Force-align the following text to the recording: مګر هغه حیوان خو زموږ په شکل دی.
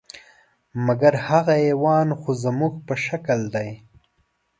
مګر 0.85 1.13
هغه 1.27 1.53
حیوان 1.65 2.07
خو 2.19 2.31
زموږ 2.43 2.73
په 2.87 2.93
شکل 3.05 3.39
دی. 3.55 3.69